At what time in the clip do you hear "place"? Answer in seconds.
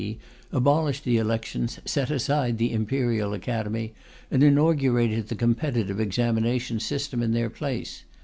7.51-8.03